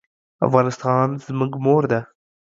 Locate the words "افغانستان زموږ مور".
0.47-1.83